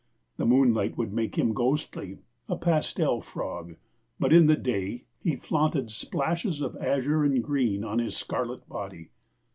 [0.37, 2.17] The moonlight would make him ghostly
[2.49, 3.75] a pastel frog;
[4.19, 9.11] but in the day he flaunted splashes of azure and green on his scarlet body.